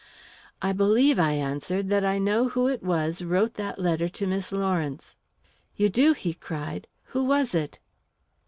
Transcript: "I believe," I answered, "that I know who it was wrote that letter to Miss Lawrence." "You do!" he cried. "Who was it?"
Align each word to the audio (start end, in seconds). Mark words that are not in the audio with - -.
"I 0.63 0.73
believe," 0.73 1.19
I 1.19 1.33
answered, 1.33 1.89
"that 1.89 2.03
I 2.03 2.17
know 2.17 2.47
who 2.49 2.67
it 2.67 2.81
was 2.81 3.21
wrote 3.21 3.53
that 3.53 3.77
letter 3.77 4.09
to 4.09 4.25
Miss 4.25 4.51
Lawrence." 4.51 5.15
"You 5.75 5.89
do!" 5.89 6.13
he 6.13 6.33
cried. 6.33 6.87
"Who 7.13 7.23
was 7.23 7.53
it?" 7.53 7.77